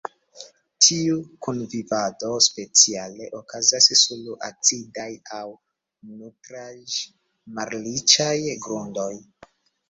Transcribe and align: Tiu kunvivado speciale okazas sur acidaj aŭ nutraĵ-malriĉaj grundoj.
Tiu 0.83 1.17
kunvivado 1.47 2.31
speciale 2.45 3.27
okazas 3.39 3.89
sur 3.99 4.23
acidaj 4.47 5.11
aŭ 5.41 5.43
nutraĵ-malriĉaj 6.15 8.35
grundoj. 8.67 9.13